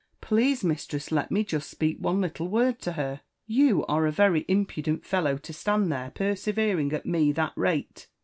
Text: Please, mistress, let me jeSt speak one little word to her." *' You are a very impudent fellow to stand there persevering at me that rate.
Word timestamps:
Please, 0.19 0.63
mistress, 0.63 1.11
let 1.11 1.29
me 1.29 1.45
jeSt 1.45 1.65
speak 1.69 1.97
one 1.99 2.21
little 2.21 2.47
word 2.47 2.79
to 2.81 2.93
her." 2.93 3.21
*' 3.37 3.45
You 3.59 3.85
are 3.85 4.07
a 4.07 4.11
very 4.11 4.45
impudent 4.47 5.05
fellow 5.05 5.37
to 5.37 5.53
stand 5.53 5.91
there 5.91 6.09
persevering 6.09 6.91
at 6.91 7.05
me 7.05 7.31
that 7.33 7.53
rate. 7.55 8.07